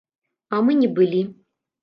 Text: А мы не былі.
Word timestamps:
А 0.55 0.61
мы 0.69 0.77
не 0.79 0.89
былі. 1.01 1.21